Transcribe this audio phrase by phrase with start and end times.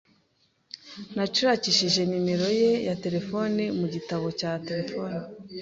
[1.15, 5.17] Nashakishije nimero ye ya terefone mu gitabo cya terefone.